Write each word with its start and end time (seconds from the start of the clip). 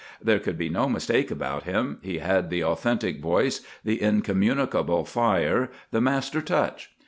There 0.19 0.39
could 0.39 0.57
be 0.57 0.67
no 0.67 0.89
mistake 0.89 1.29
about 1.29 1.65
him; 1.65 1.99
he 2.01 2.17
had 2.17 2.49
the 2.49 2.63
authentic 2.63 3.21
voice, 3.21 3.61
the 3.85 4.01
incommunicable 4.01 5.05
fire, 5.05 5.69
the 5.91 6.01
master 6.01 6.41
touch. 6.41 6.89